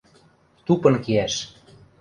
–Тупын 0.65 0.95
киӓш... 1.03 1.33